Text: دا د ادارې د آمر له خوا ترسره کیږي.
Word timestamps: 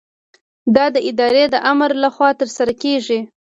دا 0.75 0.85
د 0.95 0.97
ادارې 1.09 1.43
د 1.53 1.55
آمر 1.71 1.91
له 2.03 2.09
خوا 2.15 2.29
ترسره 2.39 2.73
کیږي. 2.83 3.19